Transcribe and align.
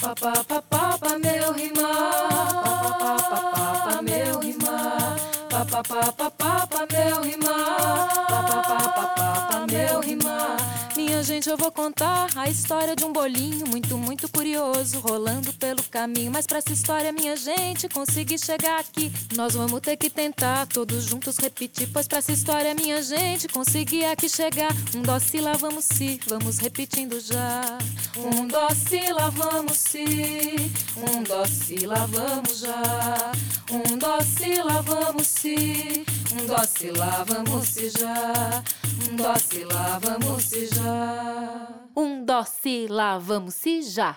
Papa, 0.00 0.32
papa, 0.32 0.62
papa, 0.70 1.18
meu 1.18 1.52
rimar. 1.52 2.62
Papa, 2.62 3.18
papa, 3.18 3.40
papa, 3.50 4.02
meu 4.02 4.38
rimar. 4.38 5.16
Papa, 5.50 5.82
papa, 5.82 6.30
papa, 6.30 6.86
meu 6.92 7.22
rimar. 7.22 8.26
Papa, 8.28 8.62
papa, 8.62 9.14
papa, 9.16 9.66
meu 9.66 10.00
rimar. 10.00 10.56
Minha 10.98 11.22
gente, 11.22 11.48
eu 11.48 11.56
vou 11.56 11.70
contar 11.70 12.26
a 12.34 12.48
história 12.48 12.96
de 12.96 13.04
um 13.04 13.12
bolinho 13.12 13.68
muito, 13.68 13.96
muito 13.96 14.28
curioso, 14.28 14.98
rolando 14.98 15.52
pelo 15.52 15.80
caminho. 15.84 16.32
Mas 16.32 16.44
pra 16.44 16.58
essa 16.58 16.72
história, 16.72 17.12
minha 17.12 17.36
gente, 17.36 17.88
conseguir 17.88 18.36
chegar 18.36 18.80
aqui, 18.80 19.12
nós 19.36 19.54
vamos 19.54 19.80
ter 19.80 19.96
que 19.96 20.10
tentar 20.10 20.66
todos 20.66 21.04
juntos 21.04 21.38
repetir. 21.38 21.88
Pois 21.92 22.08
pra 22.08 22.18
essa 22.18 22.32
história, 22.32 22.74
minha 22.74 23.00
gente, 23.00 23.46
conseguir 23.46 24.06
aqui 24.06 24.28
chegar. 24.28 24.72
Um 24.92 25.00
dó, 25.00 25.20
si, 25.20 25.40
lá, 25.40 25.52
vamos 25.52 25.84
si, 25.84 26.20
vamos 26.26 26.58
repetindo 26.58 27.20
já. 27.20 27.78
Um 28.16 28.48
dó, 28.48 28.68
si, 28.70 29.12
lá, 29.12 29.30
vamos 29.30 29.78
si. 29.78 30.72
Um 30.96 31.22
dó, 31.22 31.46
si, 31.46 31.86
lá, 31.86 32.06
vamos 32.06 32.58
já. 32.58 33.32
Um 33.70 33.96
dó, 33.96 34.18
si, 34.20 34.60
lá, 34.60 34.80
vamos 34.80 35.28
si. 35.28 36.04
Um 36.40 36.66
si, 36.66 36.90
lá, 36.92 37.24
vamos 37.24 37.74
já. 37.74 38.62
Um 39.10 39.16
dó, 39.16 39.34
si, 39.34 39.64
lá, 39.64 39.98
vamos 39.98 40.50
já. 40.72 41.68
Um 41.96 42.24
dó, 42.24 42.44
si, 42.44 42.86
lá, 42.88 43.18
vamos 43.18 43.54
si 43.54 43.82
já. 43.82 44.16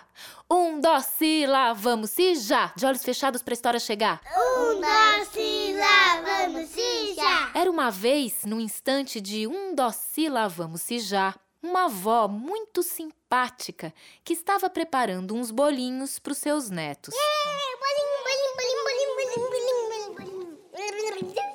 Um 0.49 0.79
si, 1.01 1.47
lá, 1.47 1.73
vamos 1.73 2.11
si 2.11 2.35
já. 2.35 2.71
De 2.75 2.85
olhos 2.85 3.03
fechados 3.03 3.41
pra 3.41 3.55
história 3.55 3.79
chegar. 3.79 4.21
Um, 4.37 4.81
três, 5.31 5.75
lá, 5.75 6.21
vamos 6.21 6.69
se 6.69 7.15
já. 7.15 7.51
Era 7.55 7.71
uma 7.71 7.89
vez, 7.89 8.45
num 8.45 8.61
instante 8.61 9.19
de 9.19 9.47
um 9.47 9.73
dó, 9.73 9.91
si, 9.91 10.29
lá, 10.29 10.47
vamos 10.47 10.81
si 10.81 10.99
já, 10.99 11.33
uma 11.61 11.85
avó 11.85 12.27
muito 12.27 12.83
simpática 12.83 13.91
que 14.23 14.33
estava 14.33 14.69
preparando 14.69 15.33
uns 15.33 15.49
bolinhos 15.49 16.19
para 16.19 16.33
os 16.33 16.37
seus 16.37 16.69
netos. 16.69 17.13
Bolinho, 17.13 18.00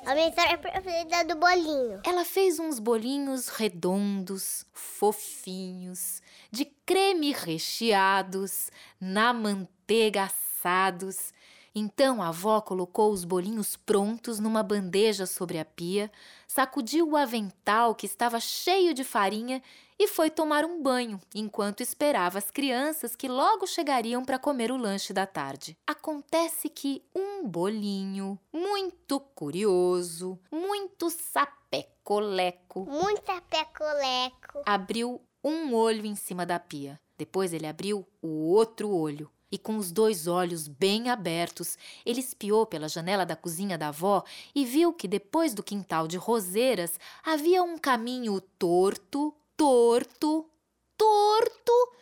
A 0.07 0.15
minha 0.15 0.29
história 0.29 0.57
preferida 0.57 1.25
do 1.25 1.35
bolinho. 1.35 1.99
Ela 2.05 2.23
fez 2.23 2.59
uns 2.59 2.79
bolinhos 2.79 3.49
redondos, 3.49 4.65
fofinhos, 4.71 6.21
de 6.49 6.63
creme 6.63 7.33
recheados, 7.33 8.71
na 9.01 9.33
manteiga 9.33 10.23
assados. 10.23 11.33
Então 11.79 12.23
a 12.23 12.29
avó 12.29 12.59
colocou 12.59 13.11
os 13.11 13.23
bolinhos 13.23 13.75
prontos 13.77 14.39
numa 14.39 14.63
bandeja 14.63 15.27
sobre 15.27 15.59
a 15.59 15.63
pia, 15.63 16.11
sacudiu 16.47 17.07
o 17.07 17.15
avental 17.15 17.93
que 17.93 18.07
estava 18.07 18.39
cheio 18.39 18.95
de 18.95 19.03
farinha 19.03 19.61
e 19.99 20.07
foi 20.07 20.31
tomar 20.31 20.65
um 20.65 20.81
banho, 20.81 21.21
enquanto 21.35 21.81
esperava 21.81 22.39
as 22.39 22.49
crianças 22.49 23.15
que 23.15 23.27
logo 23.27 23.67
chegariam 23.67 24.25
para 24.25 24.39
comer 24.39 24.71
o 24.71 24.75
lanche 24.75 25.13
da 25.13 25.27
tarde. 25.27 25.77
Acontece 25.85 26.67
que 26.67 27.03
um 27.15 27.47
bolinho, 27.47 28.39
muito 28.51 29.19
curioso, 29.19 30.39
muito 30.51 31.11
sapecoleco, 31.11 32.87
Muita 32.89 33.39
pecoleco. 33.41 34.63
abriu 34.65 35.21
um 35.43 35.75
olho 35.75 36.07
em 36.07 36.15
cima 36.15 36.43
da 36.43 36.59
pia. 36.59 36.99
Depois 37.19 37.53
ele 37.53 37.67
abriu 37.67 38.03
o 38.19 38.51
outro 38.51 38.89
olho. 38.89 39.29
E 39.51 39.57
com 39.57 39.77
os 39.77 39.91
dois 39.91 40.27
olhos 40.27 40.67
bem 40.67 41.09
abertos, 41.09 41.77
ele 42.05 42.19
espiou 42.19 42.65
pela 42.65 42.89
janela 42.89 43.25
da 43.25 43.35
cozinha 43.35 43.77
da 43.77 43.89
avó 43.89 44.23
e 44.53 44.65
viu 44.65 44.91
que 44.91 45.07
depois 45.07 45.53
do 45.53 45.63
quintal 45.63 46.07
de 46.07 46.17
roseiras 46.17 46.99
havia 47.23 47.63
um 47.63 47.77
caminho 47.77 48.41
torto, 48.59 49.33
torto, 49.55 50.49
torto, 50.97 51.93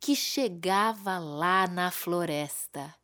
que 0.00 0.16
chegava 0.16 1.18
lá 1.18 1.68
na 1.68 1.90
floresta. 1.90 2.94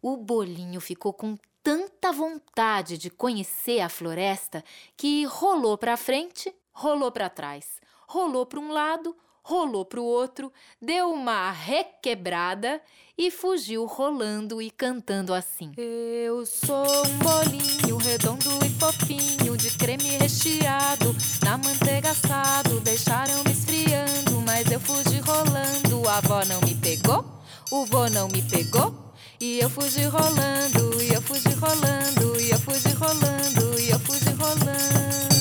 O 0.00 0.16
bolinho 0.16 0.80
ficou 0.80 1.12
com 1.12 1.36
tanta 1.62 2.12
vontade 2.12 2.96
de 2.96 3.10
conhecer 3.10 3.80
a 3.80 3.88
floresta 3.88 4.62
que 4.96 5.24
rolou 5.24 5.76
para 5.76 5.96
frente, 5.96 6.54
rolou 6.72 7.10
para 7.10 7.28
trás, 7.28 7.80
rolou 8.06 8.46
para 8.46 8.60
um 8.60 8.70
lado, 8.70 9.16
rolou 9.46 9.84
para 9.84 10.00
o 10.00 10.04
outro, 10.04 10.52
deu 10.82 11.12
uma 11.12 11.52
requebrada 11.52 12.82
e 13.16 13.30
fugiu 13.30 13.86
rolando 13.86 14.60
e 14.60 14.68
cantando 14.72 15.32
assim. 15.32 15.72
Eu 15.76 16.44
sou 16.44 16.84
um 17.06 17.18
bolinho 17.18 17.96
redondo 17.96 18.50
e 18.66 18.68
fofinho, 18.70 19.56
de 19.56 19.70
creme 19.78 20.02
recheado, 20.18 21.14
na 21.44 21.56
manteiga 21.56 22.10
assado. 22.10 22.80
Deixaram-me 22.80 23.52
esfriando, 23.52 24.42
mas 24.44 24.68
eu 24.70 24.80
fugi 24.80 25.20
rolando. 25.20 26.08
A 26.08 26.16
avó 26.16 26.44
não 26.44 26.60
me 26.62 26.74
pegou, 26.74 27.24
o 27.70 27.86
vô 27.86 28.08
não 28.08 28.26
me 28.26 28.42
pegou. 28.42 29.14
E 29.40 29.60
eu 29.60 29.70
fugi 29.70 30.04
rolando, 30.06 31.02
e 31.02 31.14
eu 31.14 31.22
fugi 31.22 31.54
rolando, 31.54 32.40
e 32.40 32.50
eu 32.50 32.58
fugi 32.58 32.88
rolando, 32.94 33.80
e 33.80 33.90
eu 33.90 34.00
fugi 34.00 34.30
rolando. 34.30 35.35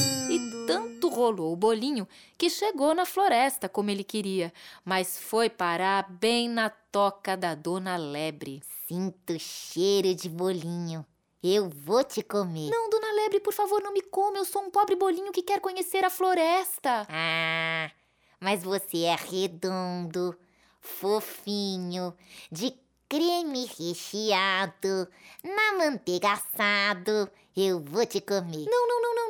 E 1.16 1.18
tanto 1.18 1.20
rolou 1.20 1.54
o 1.54 1.56
bolinho 1.56 2.08
que 2.38 2.50
chegou 2.50 2.94
na 2.94 3.06
floresta 3.06 3.70
como 3.70 3.90
ele 3.90 4.04
queria, 4.04 4.52
mas 4.84 5.18
foi 5.18 5.50
parar 5.50 6.10
bem 6.10 6.50
na 6.50 6.70
toca 6.70 7.38
da 7.38 7.56
dona 7.56 7.96
Lebre. 7.96 8.62
Sinto 8.88 9.40
cheiro 9.40 10.14
de 10.14 10.30
bolinho. 10.30 11.06
Eu 11.42 11.70
vou 11.70 12.04
te 12.04 12.22
comer. 12.24 12.70
Não, 12.70 12.90
dona 12.90 13.12
Lebre, 13.14 13.40
por 13.40 13.54
favor, 13.54 13.82
não 13.82 13.94
me 13.94 14.02
come. 14.02 14.40
Eu 14.40 14.46
sou 14.46 14.64
um 14.64 14.72
pobre 14.72 14.96
bolinho 14.96 15.32
que 15.32 15.44
quer 15.44 15.62
conhecer 15.62 16.04
a 16.04 16.10
floresta. 16.10 17.08
Ah, 17.10 17.92
mas 18.40 18.64
você 18.64 19.04
é 19.04 19.16
redondo, 19.16 20.36
fofinho, 20.82 22.14
de 22.52 22.74
creme 23.08 23.70
recheado, 23.78 25.08
na 25.44 25.78
manteiga 25.78 26.34
assado. 26.34 27.30
Eu 27.56 27.80
vou 27.80 28.06
te 28.06 28.20
comer. 28.20 28.66
Não, 28.66 28.88
não, 28.88 29.02
não, 29.02 29.16
não. 29.16 29.25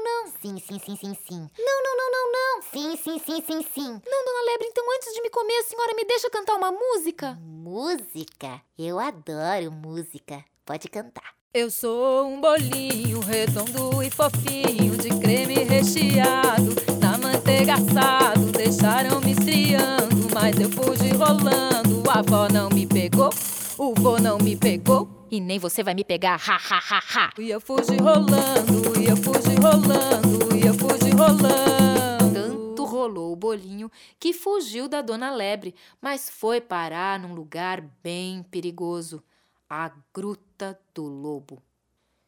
Sim, 0.45 0.59
sim, 0.59 0.77
sim, 0.77 0.95
sim, 0.95 1.17
sim. 1.27 1.49
Não, 1.57 1.83
não, 1.83 1.97
não, 1.97 2.11
não, 2.11 2.31
não. 2.31 2.61
Sim, 2.71 2.95
sim, 2.97 3.17
sim, 3.17 3.41
sim, 3.41 3.65
sim. 3.73 3.87
Não, 3.87 4.25
dona 4.25 4.45
Lebre, 4.51 4.67
então 4.67 4.85
antes 4.95 5.11
de 5.11 5.21
me 5.23 5.29
comer, 5.31 5.57
a 5.57 5.63
senhora 5.63 5.95
me 5.95 6.05
deixa 6.05 6.29
cantar 6.29 6.53
uma 6.53 6.71
música? 6.71 7.35
Música? 7.41 8.61
Eu 8.77 8.99
adoro 8.99 9.71
música. 9.71 10.45
Pode 10.63 10.87
cantar. 10.87 11.33
Eu 11.51 11.71
sou 11.71 12.27
um 12.27 12.39
bolinho 12.39 13.21
redondo 13.21 14.03
e 14.03 14.11
fofinho, 14.11 14.95
de 14.95 15.09
creme 15.19 15.63
recheado, 15.63 16.75
na 17.01 17.17
manteiga 17.17 17.73
assado. 17.73 18.51
Deixaram-me 18.51 19.31
esfriando, 19.31 20.27
mas 20.31 20.59
eu 20.59 20.69
fugi 20.69 21.09
rolando. 21.09 22.07
A 22.07 22.19
avó 22.19 22.47
não 22.47 22.69
me 22.69 22.85
pegou, 22.85 23.31
o 23.79 23.95
vô 23.95 24.19
não 24.19 24.37
me 24.37 24.55
pegou. 24.55 25.14
E 25.35 25.39
nem 25.41 25.59
você 25.59 25.83
vai 25.83 25.93
me 25.93 26.05
pegar, 26.05 26.41
ha, 26.47 26.55
ha, 26.55 26.77
ha, 26.77 27.03
ha. 27.13 27.33
E 27.37 27.49
eu 27.49 27.59
fugi 27.59 27.97
rolando, 27.97 28.97
e 28.97 29.05
eu 29.05 29.17
fugi 29.17 29.53
rolando, 29.55 30.55
e 30.55 30.65
eu 30.65 30.73
fugi 30.73 31.09
rolando. 31.09 32.33
Tanto 32.33 32.85
rolou 32.85 33.33
o 33.33 33.35
bolinho 33.35 33.91
que 34.17 34.31
fugiu 34.31 34.87
da 34.87 35.01
dona 35.01 35.35
Lebre, 35.35 35.75
mas 35.99 36.29
foi 36.29 36.61
parar 36.61 37.19
num 37.19 37.33
lugar 37.33 37.81
bem 38.01 38.43
perigoso 38.43 39.21
a 39.69 39.91
Gruta 40.13 40.79
do 40.93 41.03
Lobo. 41.03 41.61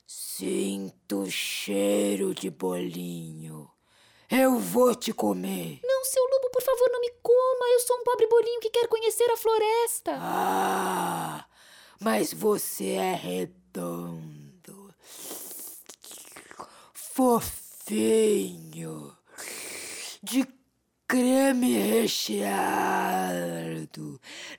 Sinto 0.05 1.31
cheiro 1.31 2.35
de 2.35 2.49
bolinho. 2.49 3.71
Eu 4.29 4.59
vou 4.59 4.93
te 4.93 5.13
comer. 5.13 5.79
Não, 5.81 6.03
seu 6.03 6.21
lobo, 6.23 6.49
por 6.51 6.61
favor, 6.61 6.89
não 6.91 6.99
me 6.99 7.09
coma. 7.23 7.65
Eu 7.71 7.79
sou 7.79 7.95
um 7.95 8.03
pobre 8.03 8.27
bolinho 8.27 8.59
que 8.59 8.69
quer 8.69 8.87
conhecer 8.87 9.31
a 9.31 9.37
floresta. 9.37 10.17
Ah, 10.19 11.36
mas 11.99 12.33
você 12.33 12.91
é 12.91 13.13
redondo, 13.15 14.93
fofinho, 16.93 18.37
de 20.21 20.47
creme 21.07 21.77
recheado, 21.77 22.99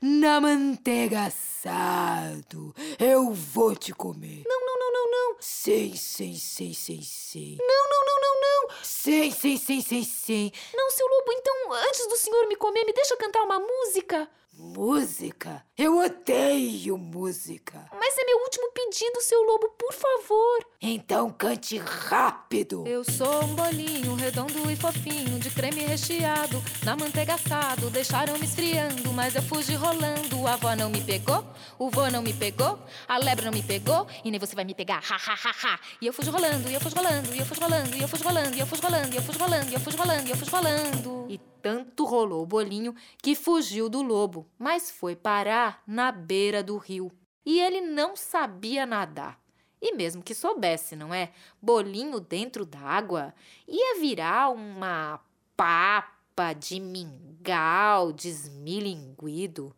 na 0.01 0.41
manteiga 0.41 1.27
assado. 1.27 2.75
Eu 2.99 3.33
vou 3.33 3.77
te 3.77 3.93
comer. 3.93 4.43
Não, 4.47 4.61
não, 4.67 4.79
não, 4.79 4.93
não, 4.93 5.11
não. 5.11 5.37
Sim, 5.41 5.95
sim, 5.95 6.35
sim, 6.35 6.73
sim, 6.73 7.03
sim. 7.03 7.59
Não, 7.61 7.89
não, 7.91 8.05
não, 8.07 8.21
não, 8.21 8.41
não. 8.41 8.69
Sim, 8.83 9.31
sim, 9.31 9.57
sim, 9.57 9.81
sim, 9.81 10.03
sim. 10.03 10.51
Não, 10.75 10.91
seu 10.91 11.07
lobo, 11.07 11.33
então, 11.33 11.73
antes 11.75 12.09
do 12.09 12.17
senhor 12.17 12.49
me 12.49 12.57
comer, 12.57 12.85
me 12.85 12.93
deixa 12.93 13.17
cantar 13.17 13.43
uma 13.43 13.61
música. 13.61 14.29
Música? 14.61 15.65
Eu 15.79 15.99
odeio 15.99 16.99
música. 16.99 17.89
Mas 17.93 18.19
é 18.19 18.25
meu 18.25 18.39
último 18.39 18.73
pedido, 18.73 19.21
seu 19.21 19.41
lobo, 19.43 19.69
por 19.79 19.93
favor. 19.93 20.67
Então 20.83 21.31
cante 21.31 21.79
rápido. 21.79 22.85
Eu 22.85 23.05
sou 23.05 23.45
um 23.45 23.55
bolinho 23.55 24.17
redondo 24.17 24.69
e 24.69 24.75
fofinho, 24.75 25.39
de 25.39 25.49
creme 25.51 25.83
recheado, 25.83 26.61
na 26.85 26.97
manteiga 26.97 27.35
assado. 27.35 27.89
Deixaram-me 27.89 28.45
esfriando, 28.45 29.13
mas 29.13 29.37
eu 29.37 29.43
fugi 29.43 29.77
rolando. 29.77 30.45
A 30.49 30.55
avó 30.55 30.75
não 30.75 30.91
me 30.91 31.03
pegou, 31.03 31.45
o 31.79 31.89
vô 31.89 32.11
não 32.11 32.21
me 32.21 32.33
pegou, 32.33 32.81
a 33.07 33.17
lebre 33.17 33.45
não 33.45 33.53
me 33.53 33.63
pegou, 33.63 34.09
e 34.25 34.31
nem 34.33 34.41
você 34.41 34.57
vai 34.57 34.65
me 34.65 34.75
pegar, 34.75 34.99
ha, 35.09 35.15
ha, 35.15 35.35
ha, 35.35 35.55
ha. 35.67 35.81
E 36.01 36.07
eu 36.09 36.13
fugi 36.13 36.31
rolando, 36.31 36.69
e 36.69 36.75
eu 36.75 36.81
fugi 36.81 36.97
rolando, 36.97 37.33
e 37.33 37.39
eu 37.39 37.47
fugi 37.47 37.61
rolando, 37.61 37.95
e 37.95 38.01
eu 38.01 38.09
fugi 38.09 38.25
rolando, 38.25 38.57
e 38.57 38.61
eu 38.61 38.67
fugi 38.67 38.83
rolando, 38.83 39.13
e 39.13 39.15
eu 39.15 39.23
fugi 39.23 39.39
rolando, 39.39 39.71
e 39.71 39.75
eu 39.75 39.81
fugi 39.81 39.97
rolando, 39.97 40.27
e 40.27 40.31
eu 40.31 40.37
fugi 40.37 40.51
rolando. 40.51 41.27
E 41.29 41.39
tanto 41.63 42.05
rolou 42.05 42.43
o 42.43 42.47
bolinho 42.47 42.95
que 43.23 43.35
fugiu 43.35 43.89
do 43.89 44.03
lobo. 44.03 44.48
Mas 44.59 44.91
foi 44.91 45.17
parar 45.17 45.83
na 45.87 46.13
beira 46.13 46.63
do 46.63 46.77
rio. 46.77 47.11
E 47.45 47.61
ele 47.61 47.81
não 47.81 48.15
sabia 48.15 48.85
nadar. 48.87 49.41
E 49.81 49.95
mesmo 49.95 50.23
que 50.23 50.35
soubesse, 50.35 50.97
não 50.97 51.15
é? 51.15 51.33
Bolinho 51.63 52.21
dentro 52.21 52.67
d'água 52.67 53.33
ia 53.67 54.01
virar 54.01 54.51
uma 54.51 55.21
papa 55.57 56.53
de 56.53 56.81
mingau 56.81 58.13
desmilinguido. 58.13 59.75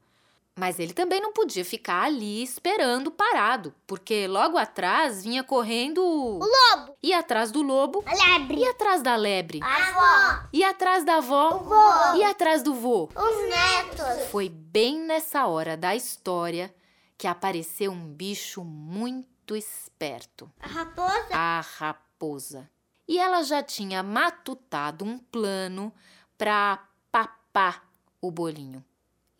Mas 0.58 0.78
ele 0.78 0.92
também 0.92 1.20
não 1.22 1.32
podia 1.32 1.64
ficar 1.64 2.02
ali 2.04 2.42
esperando 2.42 3.10
parado, 3.10 3.74
porque 3.86 4.26
logo 4.26 4.58
atrás 4.58 5.22
vinha 5.22 5.42
correndo 5.42 6.02
O 6.04 6.38
lobo. 6.38 6.96
E 7.02 7.14
atrás 7.14 7.50
do 7.50 7.62
lobo, 7.62 8.04
A 8.06 8.12
lebre. 8.38 8.58
e 8.58 8.66
atrás 8.68 9.00
da 9.00 9.16
lebre, 9.16 9.60
A 9.62 9.88
avó. 9.88 10.48
e 10.52 10.62
atrás 10.62 11.04
da 11.04 11.16
avó, 11.16 11.50
vô. 11.58 12.16
e 12.18 12.24
atrás 12.24 12.62
do 12.62 12.74
vô. 12.74 13.08
Os 13.14 13.48
netos. 13.48 14.26
Foi 14.30 14.48
bem 14.50 14.98
nessa 14.98 15.46
hora 15.46 15.76
da 15.76 15.94
história 15.96 16.74
que 17.16 17.26
apareceu 17.26 17.92
um 17.92 18.12
bicho 18.12 18.62
muito 18.64 19.56
esperto, 19.56 20.50
A 20.60 20.66
raposa. 20.66 21.28
a 21.32 21.60
raposa. 21.78 22.68
E 23.08 23.18
ela 23.18 23.42
já 23.42 23.62
tinha 23.62 24.02
matutado 24.02 25.04
um 25.04 25.18
plano 25.18 25.92
para 26.36 26.80
papar 27.10 27.84
o 28.20 28.30
bolinho. 28.30 28.84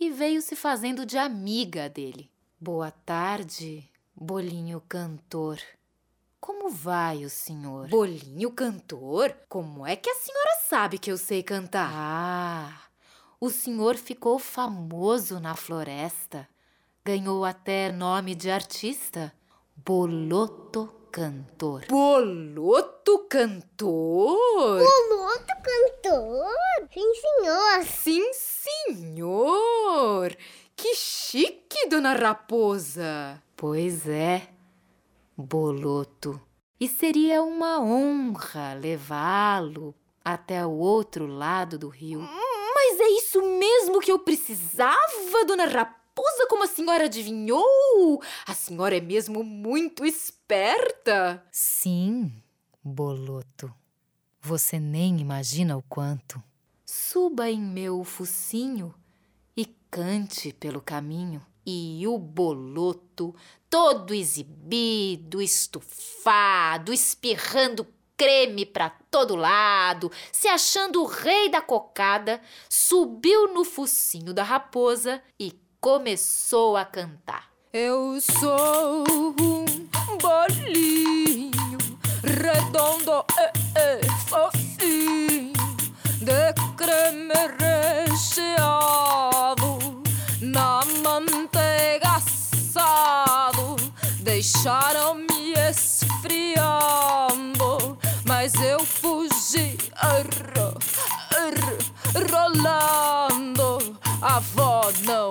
E 0.01 0.09
veio 0.09 0.41
se 0.41 0.57
fazendo 0.57 1.05
de 1.05 1.19
amiga 1.19 1.87
dele. 1.87 2.31
Boa 2.59 2.91
tarde, 2.91 3.87
bolinho 4.17 4.83
cantor. 4.89 5.61
Como 6.41 6.71
vai 6.71 7.23
o 7.23 7.29
senhor? 7.29 7.87
Bolinho 7.87 8.51
cantor? 8.51 9.37
Como 9.47 9.87
é 9.87 9.95
que 9.97 10.09
a 10.09 10.15
senhora 10.15 10.59
sabe 10.67 10.99
que 10.99 11.13
eu 11.13 11.19
sei 11.19 11.43
cantar? 11.43 11.91
Ah, 11.93 12.81
o 13.39 13.51
senhor 13.51 13.95
ficou 13.97 14.39
famoso 14.39 15.39
na 15.39 15.55
floresta. 15.55 16.49
Ganhou 17.05 17.45
até 17.45 17.93
nome 17.93 18.35
de 18.35 18.51
artista. 18.51 19.31
Boloto 19.77 20.91
Cantor. 21.13 21.85
Boloto 21.89 23.27
Cantor? 23.29 24.81
O 24.81 25.23
outro 25.23 25.57
cantor. 25.63 26.89
Sim, 26.93 27.15
senhor. 27.15 27.85
Sim, 27.85 28.33
senhor! 28.33 30.37
Que 30.77 30.95
chique, 30.95 31.89
dona 31.89 32.15
Raposa! 32.15 33.43
Pois 33.57 34.09
é, 34.09 34.49
Boloto. 35.37 36.41
E 36.79 36.89
seria 36.89 37.43
uma 37.43 37.81
honra 37.81 38.75
levá-lo 38.75 39.95
até 40.25 40.65
o 40.65 40.71
outro 40.71 41.27
lado 41.27 41.77
do 41.77 41.89
rio. 41.89 42.21
Mas 42.21 43.01
é 43.01 43.09
isso 43.19 43.43
mesmo 43.43 44.01
que 44.01 44.11
eu 44.11 44.19
precisava, 44.21 45.45
dona 45.47 45.67
Raposa, 45.67 46.00
como 46.49 46.65
a 46.65 46.67
senhora 46.67 47.05
adivinhou? 47.05 48.23
A 48.47 48.55
senhora 48.55 48.97
é 48.97 49.01
mesmo 49.01 49.45
muito 49.45 50.05
esperta. 50.05 51.43
Sim, 51.51 52.43
Boloto. 52.83 53.73
Você 54.41 54.81
nem 54.81 55.21
imagina 55.21 55.77
o 55.77 55.83
quanto. 55.83 56.43
Suba 56.85 57.51
em 57.51 57.61
meu 57.61 58.03
focinho 58.05 58.95
e 59.57 59.67
cante 59.91 60.53
pelo 60.53 60.81
caminho. 60.81 61.45
E 61.65 62.07
o 62.09 62.19
boloto, 62.19 63.35
todo 63.69 64.15
exibido, 64.15 65.43
estufado, 65.43 66.93
espirrando 66.93 67.87
creme 68.17 68.67
para 68.67 68.91
todo 69.11 69.37
lado, 69.37 70.11
se 70.33 70.49
achando 70.49 71.03
o 71.03 71.07
rei 71.07 71.49
da 71.51 71.61
cocada, 71.61 72.41
subiu 72.69 73.55
no 73.55 73.65
focinho 73.65 74.35
da 74.35 74.43
raposa 74.43 75.23
e 75.39 75.53
começou 75.81 76.77
a 76.77 76.85
cantar. 76.85 77.49
Eu 77.73 78.21
sou 78.21 79.05
um 79.41 79.65
bolinho 80.19 81.79
redondo 82.23 83.25
e, 83.39 83.51
e 83.79 84.03
fofinho 84.29 85.53
de 86.19 86.53
creme 86.77 87.33
recheado 88.09 89.79
na 90.43 90.83
manteiga 91.03 92.11
assado. 92.17 93.77
Deixaram-me 94.21 95.55
esfriando, 95.71 96.79
mas 98.27 98.53
eu 98.55 98.81
fugi 98.81 99.79
arro, 99.97 100.77
arro, 101.35 101.79
rolando. 102.31 103.99
A 104.23 104.37
avó 104.37 104.83
não 105.07 105.31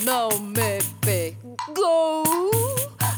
não 0.00 0.28
me 0.38 0.78
pegou, 1.00 2.22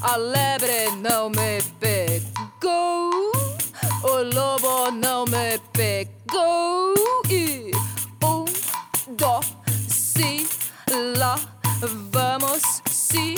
a 0.03 0.17
lebre 0.17 0.91
não 1.01 1.29
me 1.31 1.63
pegou, 1.81 3.11
o 4.03 4.23
lobo 4.35 4.91
não 4.93 5.25
me 5.25 5.59
pegou. 5.73 6.95
E 7.31 7.71
um, 8.25 8.45
dois, 9.15 9.55
si, 9.89 10.49
lá, 11.19 11.39
vamos, 12.11 12.63
si, 12.89 13.35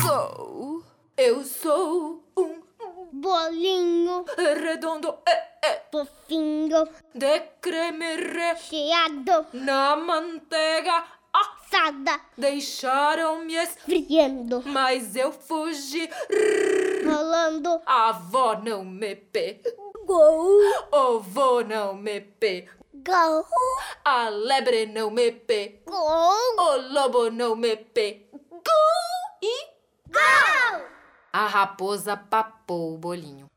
go. 0.00 0.82
Eu 1.16 1.44
sou 1.44 2.22
um 2.36 2.60
Bolinho. 3.12 4.24
redondo 4.62 5.16
é, 5.26 5.82
Fofinho. 5.90 6.88
de 7.14 7.40
creme 7.60 8.16
re, 8.16 8.56
Cheado. 8.56 9.46
na 9.52 9.96
manteiga. 9.96 11.17
Ah, 11.72 11.86
Sada. 11.86 12.20
deixaram-me 12.36 13.54
es- 13.54 13.76
Friando. 13.84 14.62
Mas 14.66 15.14
eu 15.16 15.32
fugi, 15.32 16.08
Rolando. 17.04 17.80
a 17.86 18.08
avó 18.08 18.54
não 18.56 18.84
me 18.84 19.14
pegou, 19.16 19.92
Gol. 20.06 20.60
o 20.92 21.20
vô 21.20 21.60
não 21.62 21.94
me 21.94 22.20
pegou, 22.20 22.74
Gol. 22.94 23.44
a 24.04 24.28
lebre 24.28 24.86
não 24.86 25.10
me 25.10 25.30
pegou, 25.32 25.92
Gol. 25.94 26.56
o 26.58 26.92
lobo 26.92 27.30
não 27.30 27.54
me 27.54 27.76
pegou 27.76 28.40
e 29.42 29.64
Gol. 30.08 30.82
a 31.32 31.46
raposa 31.46 32.16
papou 32.16 32.94
o 32.94 32.98
bolinho. 32.98 33.48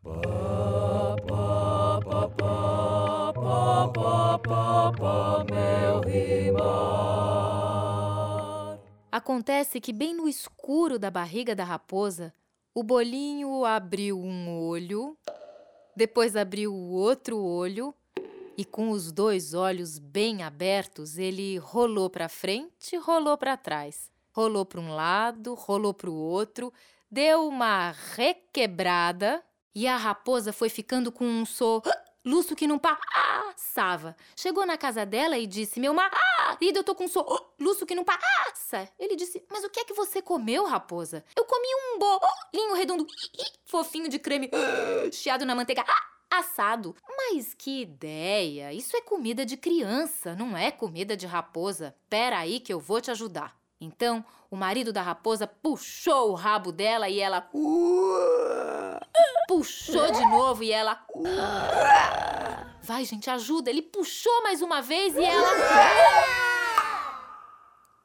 Acontece 9.12 9.82
que 9.82 9.92
bem 9.92 10.14
no 10.14 10.26
escuro 10.26 10.98
da 10.98 11.12
barriga 11.12 11.54
da 11.54 11.66
raposa, 11.66 12.34
o 12.74 12.82
bolinho 12.82 13.66
abriu 13.66 14.18
um 14.18 14.66
olho, 14.66 15.18
depois 15.94 16.38
abriu 16.38 16.74
o 16.74 16.92
outro 16.92 17.38
olho 17.38 17.94
e 18.58 18.64
com 18.64 18.90
os 18.90 19.12
dois 19.12 19.54
olhos 19.54 20.00
bem 20.00 20.44
abertos, 20.44 21.18
ele 21.18 21.58
rolou 21.58 22.10
para 22.10 22.30
frente, 22.30 22.96
rolou 22.96 23.38
para 23.38 23.58
trás, 23.58 24.10
rolou 24.32 24.66
para 24.66 24.80
um 24.80 24.96
lado, 24.96 25.56
rolou 25.56 25.94
para 25.94 26.10
o 26.10 26.16
outro, 26.16 26.72
deu 27.10 27.46
uma 27.50 27.92
requebrada 28.16 29.44
e 29.76 29.88
a 29.88 29.98
raposa 29.98 30.54
foi 30.54 30.70
ficando 30.70 31.12
com 31.12 31.26
um 31.26 31.46
soluço 31.46 32.56
que 32.56 32.66
não 32.66 32.80
passava. 32.80 34.16
Chegou 34.38 34.66
na 34.66 34.78
casa 34.78 35.06
dela 35.06 35.38
e 35.38 35.46
disse: 35.46 35.82
Meu 35.82 35.94
marido, 35.94 36.78
eu 36.78 36.84
tô 36.84 36.96
com 36.96 37.04
um 37.04 37.10
soluço 37.10 37.86
que 37.86 37.96
não 37.96 38.06
passa. 38.06 38.20
Ele 39.00 39.16
disse: 39.16 39.44
Mas 39.50 39.64
o 39.64 39.70
que 39.70 39.80
é 39.80 39.86
que 39.86 39.94
você 39.94 40.22
comeu, 40.22 40.66
raposa? 40.66 41.24
Eu 41.36 41.46
comi 41.46 41.68
um 41.68 42.00
bolinho 42.00 42.76
redondo, 42.76 43.06
fofinho 43.66 44.10
de 44.10 44.20
creme, 44.20 44.50
chiado 45.12 45.46
na 45.46 45.56
manteiga. 45.56 45.84
Assado. 46.30 46.96
Mas 47.06 47.54
que 47.54 47.82
ideia! 47.82 48.72
Isso 48.72 48.96
é 48.96 49.02
comida 49.02 49.46
de 49.46 49.58
criança, 49.58 50.34
não 50.34 50.56
é 50.56 50.72
comida 50.72 51.18
de 51.18 51.28
raposa. 51.28 51.94
Pera 52.10 52.40
aí 52.40 52.62
que 52.62 52.72
eu 52.74 52.80
vou 52.80 53.02
te 53.02 53.12
ajudar. 53.12 53.60
Então, 53.82 54.24
o 54.50 54.56
marido 54.56 54.94
da 54.94 55.02
raposa 55.02 55.48
puxou 55.48 56.32
o 56.32 56.36
rabo 56.36 56.72
dela 56.72 57.10
e 57.10 57.20
ela 57.20 57.50
puxou 59.48 60.12
de 60.12 60.26
novo 60.28 60.64
e 60.64 60.72
ela 60.72 61.04
Vai, 62.84 63.06
gente, 63.06 63.30
ajuda. 63.30 63.70
Ele 63.70 63.82
puxou 63.82 64.44
mais 64.44 64.62
uma 64.62 64.82
vez 64.82 65.16
e 65.16 65.24
ela 65.24 66.51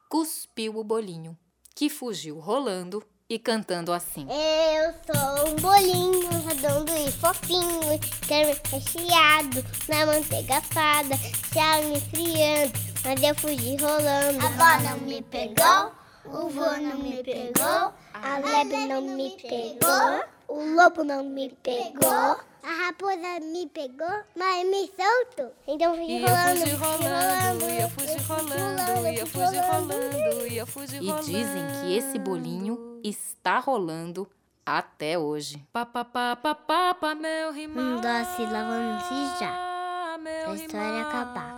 cuspiu 0.09 0.77
o 0.77 0.83
bolinho, 0.83 1.37
que 1.75 1.89
fugiu 1.89 2.39
rolando 2.39 3.03
e 3.29 3.37
cantando 3.37 3.91
assim. 3.91 4.25
Eu 4.29 4.93
sou 5.05 5.49
um 5.49 5.55
bolinho 5.55 6.29
redondo 6.47 6.91
e 6.97 7.11
fofinho, 7.11 7.99
creme 8.25 8.55
recheado 8.71 9.63
na 9.89 10.05
manteiga 10.05 10.57
assada, 10.57 11.15
já 11.53 11.81
me 11.81 11.99
friando, 11.99 12.73
mas 13.03 13.21
eu 13.21 13.35
fugi 13.35 13.75
rolando. 13.75 14.45
A 14.45 14.47
avó 14.47 14.83
não 14.89 14.97
me 15.05 15.21
pegou, 15.23 15.91
o 16.25 16.49
vô 16.49 16.77
não 16.77 16.97
me 16.99 17.21
pegou, 17.21 17.93
a 18.13 18.37
lebre 18.37 18.87
não 18.87 19.01
me 19.01 19.31
pegou, 19.31 20.23
o 20.47 20.75
lobo 20.75 21.03
não 21.03 21.25
me 21.25 21.49
pegou, 21.61 22.37
A 22.67 22.87
raposa 22.87 23.39
me 23.39 23.65
pegou, 23.67 24.05
mas 24.35 24.67
me 24.67 24.87
soltou. 24.87 25.53
Então 25.65 25.95
fui 25.95 26.19
rolando, 26.19 26.59
fugir 26.59 26.77
fui 26.77 26.85
rolando, 26.85 27.69
ia 27.69 27.89
fugir 27.89 28.11
eu 28.11 28.19
fui 28.19 28.35
rolando, 28.35 29.07
ia 29.07 29.25
fui 29.25 29.47
fugir 29.47 29.61
rolando, 29.61 30.47
ia 30.47 30.65
fugir 30.65 31.01
E 31.01 31.13
dizem 31.21 31.63
que 31.79 31.95
esse 31.95 32.19
bolinho 32.19 32.99
está 33.01 33.59
rolando 33.59 34.29
até 34.65 35.17
hoje. 35.17 35.65
Pa, 35.71 35.85
pa, 35.85 36.03
pa, 36.03 36.35
pa, 36.35 36.53
pa, 36.53 36.93
pa, 36.93 37.15
meu 37.15 37.53
rimar. 37.53 37.85
Um 37.85 38.01
doce 38.01 38.41
lavando-se 38.41 39.39
já, 39.39 40.19
pra 40.43 40.53
história 40.53 41.03
acabar. 41.03 41.56